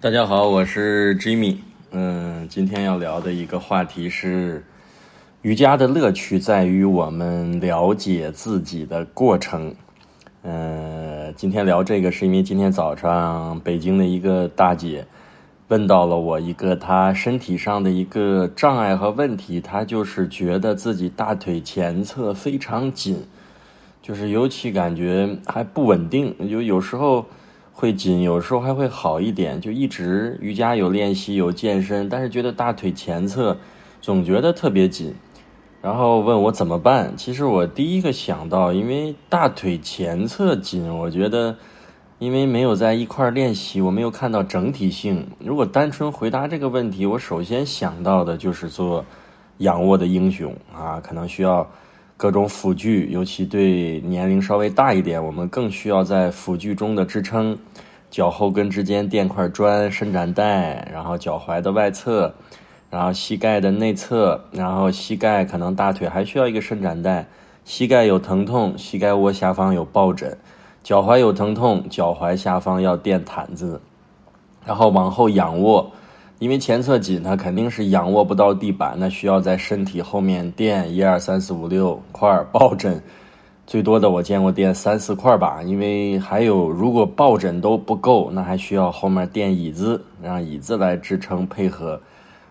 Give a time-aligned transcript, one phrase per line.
[0.00, 1.56] 大家好，我是 Jimmy。
[1.90, 4.64] 嗯，今天要聊的一个话题是
[5.42, 9.74] 瑜伽的乐趣在于我们了解自己的过程。
[10.42, 15.04] 嗯，今天聊这个是因为今天早上北京的一个大姐
[15.66, 23.26] 问到了我一个她身体上的一个障碍和问题，她就是觉得自己大腿前侧非常紧，
[24.00, 27.26] 就是尤其感觉还不稳定，就有时候。
[27.80, 33.56] 会紧，有时候还会好一点，就一直瑜伽有练习有健身，但是觉得大腿前侧
[34.00, 35.14] 总觉得特别紧，
[35.80, 37.16] 然后问我怎么办。
[37.16, 41.56] 其实我第一个想到，因为大腿前侧紧，我觉得
[42.18, 45.24] 因为没有在一块练习，我没有看到整体性。
[45.38, 49.04] 如果单纯回答这个问题，我首先想到的就是做
[49.58, 51.64] 仰卧的英雄啊，可能需要。
[52.18, 57.56] 各种辅具，尤其对年龄稍微大一点，我们更需要在辅具中的支撑，
[58.10, 62.34] 脚后跟之间垫块砖、伸展带，然后脚踝的外侧，
[62.90, 67.24] 然后膝盖的内侧，然后膝盖可能大腿还需要一个伸展带。
[67.64, 70.32] 膝盖有疼痛，膝盖窝下方有抱枕；
[70.82, 73.80] 脚踝有疼痛，脚踝下方要垫毯子，
[74.66, 75.92] 然后往后仰卧。
[76.38, 83.02] 因为前侧紧，它肯定是仰卧不到地板，那需要在身体后面垫一二三四五六块抱枕，
[83.66, 85.60] 最多的我见过垫三四块吧。
[85.64, 92.00] 因为还有，如果抱枕都不够，那还需要后面垫椅子，让椅子来支撑配合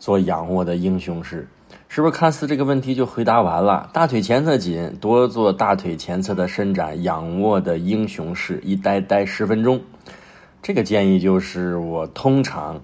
[0.00, 1.46] 做仰卧的英雄式，
[1.86, 2.10] 是不是？
[2.10, 3.88] 看似这个问题就回答完了。
[3.92, 9.80] 大腿前侧紧，多做大腿前侧的伸展，仰卧的英雄式，一待待十分钟。
[10.60, 12.82] 这个建议就是我通常。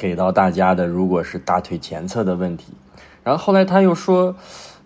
[0.00, 2.72] 给到大家的，如果是大腿前侧的问题，
[3.22, 4.34] 然后后来他又说，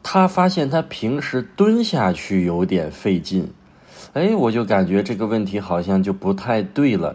[0.02, 3.52] 他发现他平时蹲下去有点费劲，
[4.14, 7.14] 哎，我就感觉这个问题好像就不太对了，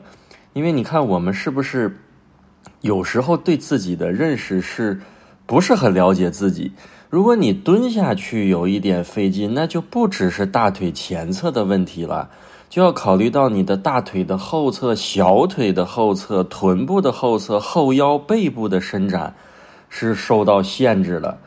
[0.53, 1.97] 因为你看我们是不是
[2.79, 5.01] 有时候对自己的认识是
[5.45, 6.71] 不是很了解自己？
[7.09, 12.29] 如果你蹲下去有一点费劲，那就不只是大腿前侧的问题了。
[12.69, 19.33] 就要考虑到你的大腿的后侧、小腿的后侧、臀部的后侧、后腰背部的伸展
[19.89, 21.39] 是受到限制的，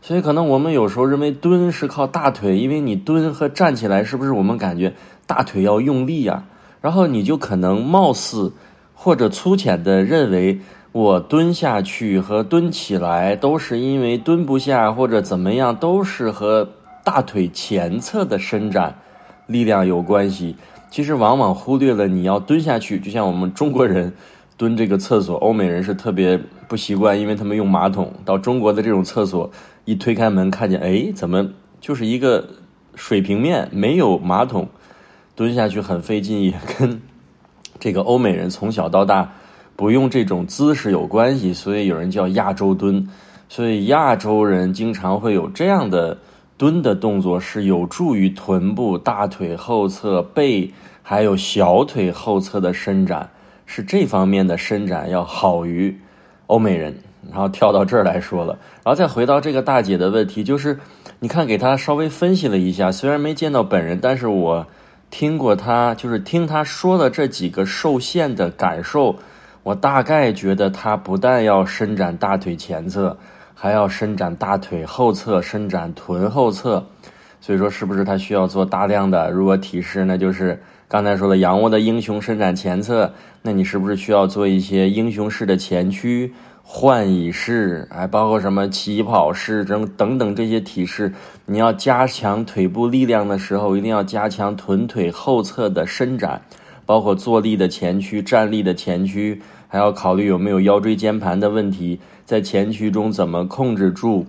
[0.00, 4.94] 所以可能我们有时候认为蹲是靠大腿，因为你蹲和站起来是不是我们感觉
[5.26, 6.44] 大腿要用力呀？
[6.80, 8.50] 然后你就可能貌似
[8.94, 10.60] 或者粗浅的认为
[10.92, 16.66] 我蹲下去和蹲起来都是因为蹲不下或者怎么样，都是和
[17.04, 18.98] 大腿前侧的伸展
[19.50, 20.56] 力量有关系。
[20.90, 24.12] 其实往往忽略了你要蹲下去，就像我们中国人
[24.56, 28.12] 蹲这个厕所，欧美人是特别不习惯，因为他们用马桶。
[28.24, 29.48] 到中国的这种厕所，
[29.84, 31.48] 一推开门看见，哎，怎么
[31.80, 32.48] 就是一个
[32.96, 34.68] 水平面，没有马桶，
[35.36, 37.00] 蹲下去很费劲，也跟
[37.78, 39.32] 这个欧美人从小到大
[39.76, 41.54] 不用这种姿势有关系。
[41.54, 43.08] 所以有人叫亚洲蹲，
[43.48, 46.18] 所以亚洲人经常会有这样的。
[46.60, 50.70] 蹲的动作是有助于臀部、大腿后侧、背
[51.02, 53.30] 还有小腿后侧的伸展，
[53.64, 55.98] 是这方面的伸展要好于
[56.48, 56.98] 欧美人。
[57.30, 60.78] 然后跳到这儿来说了，然后再回到这个大姐的问题，就是
[61.20, 64.66] 你看给她稍微分析了一下，虽然没见到本人，但是我
[65.10, 69.16] 听过她，就是听她说的这几个受限的感受，
[69.62, 73.16] 我大概觉得她不但要伸展大腿前侧。
[73.62, 76.82] 还要伸展大腿后侧，伸展臀后侧，
[77.42, 79.30] 所以说是不是他需要做大量的？
[79.30, 83.12] 如果体式，那就是刚才说的仰卧的英雄伸展前侧，
[83.42, 86.32] 那你是不是需要做一些英雄式的前屈、
[86.62, 91.12] 换椅式，还包括什么起跑式等等等这些体式？
[91.44, 96.40] 你要加强腿部力量的时候，一定要加强臀腿后侧的伸展，
[96.86, 99.42] 包括坐立的前屈、站立的前屈。
[99.72, 104.24] 还要考虑有没有腰椎间盘的问题，在前屈中怎么控制住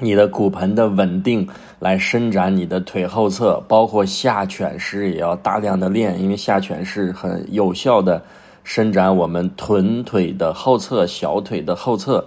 [0.00, 1.48] 你的骨盆的稳定，
[1.78, 8.22] 来伸展你的腿后侧，包括下犬式也要大量的练，因为下犬式很有效的
[8.64, 12.22] 伸展我们臀腿的后侧、小腿的后侧。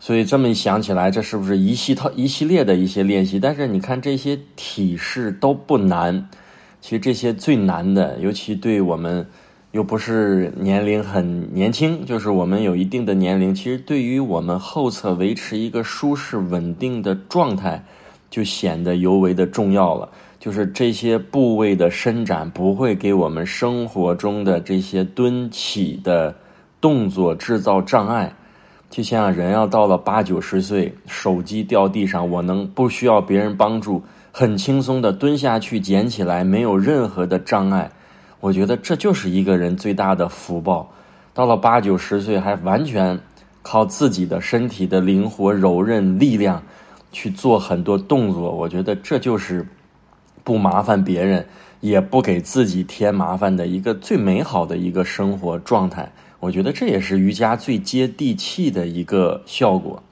[0.00, 3.38] 所以这么一想起来，这是不是一系套一系列的一些练习？
[3.38, 6.26] 但是你看这些体式都不难，
[6.80, 9.26] 其实这些最难的，尤其对我们。
[9.72, 13.54] 又不是年龄很年轻，就是我们有一定的年龄。
[13.54, 17.84] 其实对于我们后侧维持一个舒适稳定的状态，
[18.30, 20.08] 就显得尤为的重要了。
[20.40, 26.34] 就是这些部位的伸展不会给我们生活中的这些蹲起的
[26.80, 28.32] 动作制造障碍。
[28.88, 37.90] 就像人要到了八九十岁，手机掉地上，我能不需要别人帮助，很轻松的蹲下去捡起来，没有任何的障碍。
[38.40, 40.92] 我觉得这就是一个人最大的福报。
[41.34, 43.18] 到了八九十岁还完全
[43.62, 46.62] 靠自己的身体的灵活柔韧力量
[47.12, 49.66] 去做很多动作，我觉得这就是
[50.42, 51.46] 不麻烦别人，
[51.80, 56.10] 也不给自己添麻烦的一个最美好的一个生活状态。
[56.40, 60.02] 我觉得这也是瑜伽最接地气的一个效果。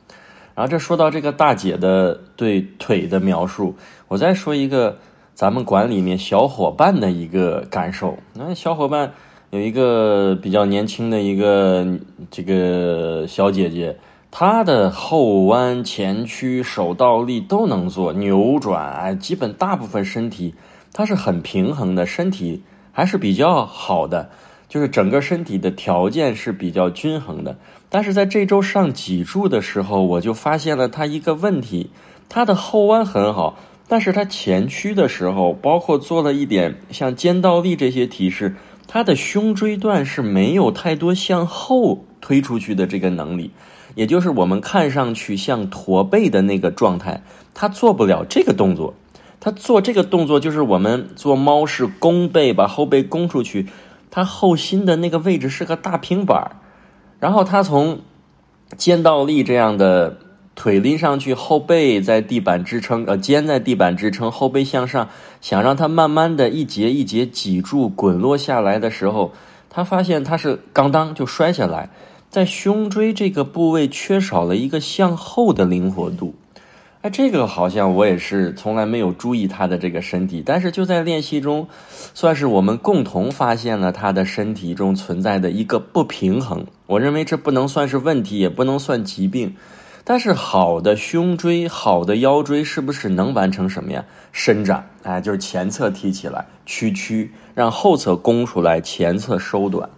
[0.55, 3.75] 然后这说到这个大姐的对腿的描述，
[4.09, 4.99] 我再说一个
[5.37, 8.17] 咱们馆里面小伙伴的一个感受。
[8.33, 9.13] 那小伙伴
[9.51, 11.87] 有一个比较年轻的一个
[12.31, 13.99] 这个小姐姐，
[14.31, 20.55] 她的后弯、前屈、手倒立都能做，扭转，哎，基本大部分身体
[20.95, 24.31] 她是很平衡的，身体还是比较好的，
[24.71, 27.59] 就是整个身体的条件是比较均衡的。
[27.91, 31.91] 但是在这周上脊柱的时候，我就发现了他一个问题：
[32.31, 38.57] 他的后弯很好，但是他前屈的时候，包括做了一点像肩倒立这些提示，
[38.89, 43.53] 他的胸椎段是没有太多向后推出去的这个能力，
[43.95, 47.23] 也就是我们看上去像驼背的那个状态，
[47.55, 48.95] 他做不了这个动作。
[49.39, 53.69] 他做这个动作就是我们做猫式弓背，把后背弓出去，
[54.11, 56.57] 他后心的那个位置是个大平板。
[57.21, 58.01] 然后他从
[58.77, 60.19] 肩倒立这样的
[60.57, 65.09] 腿拎上去，后背在地板支撑，呃，肩在地板支撑，后背向上，
[65.41, 69.33] 想让它慢慢的一节一节脊柱滚落下来的时候，
[69.69, 71.91] 他发现他是刚当就摔下来，
[72.31, 76.35] 在胸椎这个部位缺少了一个向后的灵活度。
[77.03, 81.69] 哎这个好像我也是从来没有注意他的这个身体，但是就在练习中，
[82.15, 86.67] 算是我们共同发现了他的身体中存在的一个不平衡。
[86.87, 89.55] 我认为这不能算是问题，也不能算疾病。
[90.09, 94.05] 但是好的胸椎、好的腰椎是不是能完成什么呀？
[94.31, 99.91] 伸展，哎，就是前侧提起来，屈曲，让后侧弓出来，前侧收短。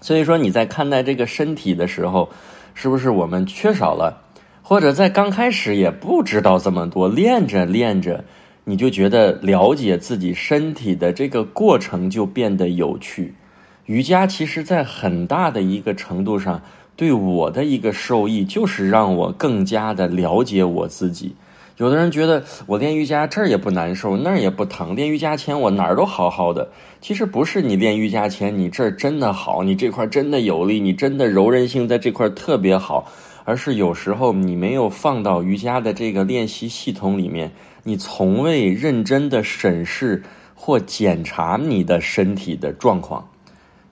[0.00, 2.30] 所以说你在看待这个身体的时候，
[2.74, 4.22] 是不是我们缺少了？
[4.62, 8.24] 或者在刚开始也不知道这么多，练着练着，
[8.62, 13.34] 你就觉得了解自己身体的这个过程就变得有趣。
[13.86, 16.62] 瑜伽其实，在很大的一个程度上，
[16.96, 21.34] 对我的一个受益，就是让我更加的了解我自己。
[21.76, 26.70] 有的人觉得我练瑜伽这儿也不难受，那儿也不疼，练瑜伽前我哪儿都好好的。
[27.00, 33.10] 其实不是你练瑜伽前你这儿真的好，你这块真的有力，你真的柔韧性在这块特别好。
[33.46, 37.52] 而是有时候你没有放到瑜伽的这个练习系统里面，
[37.82, 40.22] 你从未认真的审视
[40.54, 43.28] 或检查你的身体的状况。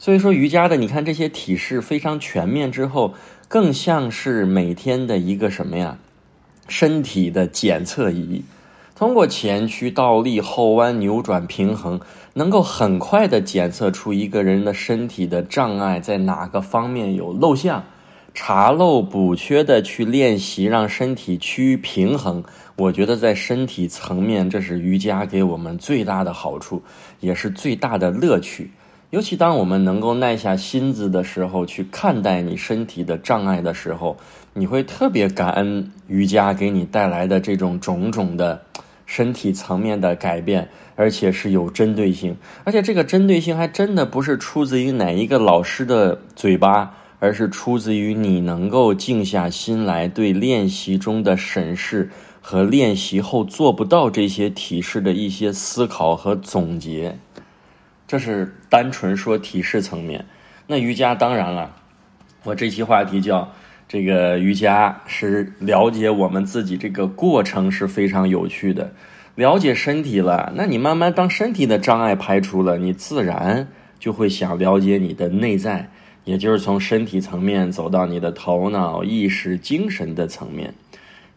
[0.02, 3.14] 所以说，瑜伽的你看这些体式非常全面之后，
[3.46, 5.96] 更像是每天的一个什么呀？
[6.66, 8.42] 身体的检测仪，
[8.96, 12.00] 通过前屈、倒立、后弯、扭转、平衡，
[12.34, 17.84] 能够很快的检测出一个人的身体的障碍在哪个方面有漏项。
[18.34, 22.42] 查漏补缺的去练习，让身体趋于平衡。
[22.74, 26.82] 我觉得在身体层面，这是瑜伽给我们最大的好处，
[27.20, 28.72] 也是最大的乐趣。
[29.12, 34.16] 尤其当我们能够耐下心子的时候，去看待你身体的障碍的时候，
[34.54, 38.62] 你会特别感恩瑜伽给你带来的这种种种的
[39.04, 40.66] 身体层面的改变，
[40.96, 46.94] 而且是有针对性，而且这个针对性还真的不是出自于哪一个老师的嘴巴。
[47.22, 52.10] 而是出自于你能够静下心来对练习中的审视
[52.40, 57.16] 和练习后做不到这些提示的一些思考和总结，
[58.12, 60.22] 这是单纯说提示层面。
[60.66, 61.74] 那瑜伽当然了，
[62.44, 63.50] 我这期话题叫
[63.88, 68.92] 这个瑜伽是了解我们自己这个过程是非常有趣的。
[69.34, 73.66] 了解身体了，那你慢慢当身体的障碍排除了，你自然
[73.98, 75.88] 就会想了解你的内在。
[76.24, 80.74] 也就是从身体层面走到你的头脑、意识、精神的层面。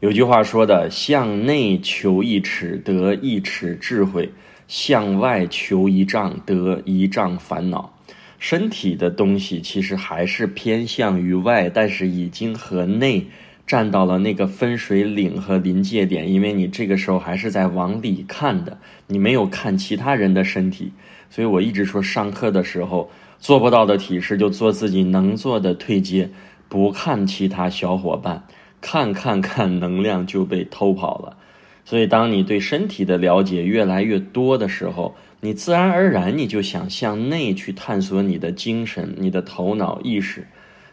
[0.01, 4.25] 有句话说的：“向内求一尺，得一尺智慧；
[4.67, 7.93] 向外求一丈，得一丈烦恼。”
[8.39, 13.27] 身体的东西其实还是偏向于外，但是已经和内
[13.65, 20.91] 站到了那个分水岭和临界点，因为你这个时候还是在往里看的，你没有看其他人的身体。
[21.29, 23.09] 所以我一直说，上课的时候。
[23.37, 26.31] 做不到的体式就做自己能做的退阶，
[26.67, 28.43] 不看其他小伙伴，
[28.81, 31.37] 看看看能量就被偷跑了。
[31.85, 40.47] 所以，当你对身体的了解越来越多的时候，你自然而然你就想向内去探索你的精神、你的头脑意识。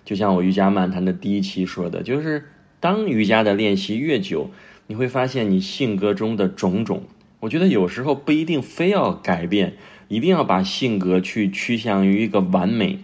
[0.04, 2.44] 就像我瑜伽漫谈的第一期说的，就是
[2.78, 4.50] 当瑜伽的练习越久，
[4.86, 7.02] 你会发现你性格中的种种。
[7.40, 9.74] 我觉得有时候不一定非要改变。
[10.08, 12.98] 一定要把性格去趋向于一个完美，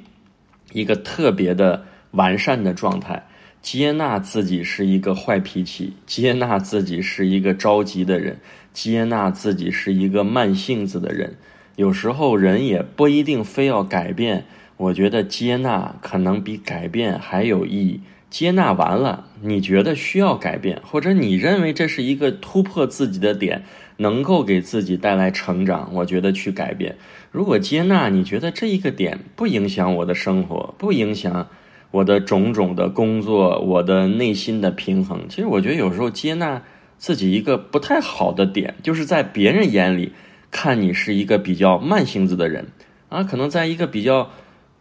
[0.74, 3.26] 一个特别的完善的状态，
[3.60, 8.38] 接纳自己是一个坏脾气，接纳自己是一个着急的人，
[8.72, 11.36] 接纳自己是一个慢性子的人。
[11.76, 14.46] 有时候人也不一定非要改变，
[14.76, 18.00] 我觉得接纳可能比改变还有意义。
[18.30, 23.62] 接纳完了，你觉得需要改变，或者你认为这是一个突破自己的点，
[23.96, 26.96] 能够给自己带来成长，我觉得去改变。
[27.32, 31.48] 如果接纳，你觉得这一个点不影响我的生活，不影响
[31.90, 35.26] 我的种种的工作，我的内心的平衡。
[35.28, 36.62] 其实我觉得有时候接纳
[36.98, 40.12] 自己一个不太好的点，就是在别人眼里
[40.50, 42.68] 看你是一个比较慢性子的人
[43.08, 44.30] 啊，可能在一个比较。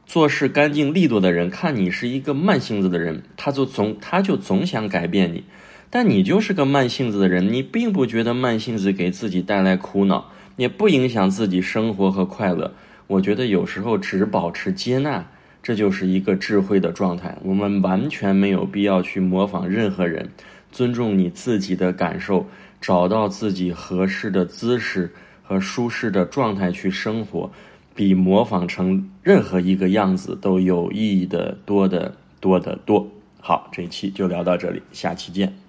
[0.10, 5.44] 做事干净利落的人，看你是一个慢性子的人，他就总他就总想改变你，
[5.90, 12.74] 但你就是个慢性子的人，你并不觉得慢性子给自己带来苦恼，也不影响自己生活和快乐。
[13.08, 15.28] 我觉得有时候只保持接纳，
[15.68, 17.38] 这就是一个智慧的状态。
[17.44, 20.30] 我们完全没有必要去模仿任何人，
[20.72, 22.46] 尊重你自己的感受，
[22.80, 25.12] 找到自己合适的姿势
[25.44, 27.52] 和舒适的状态去生活。
[27.94, 33.06] 比模仿成任何一个样子都有意义的多的多的多。
[33.42, 35.67] 好，这一期就聊到这里，下期见。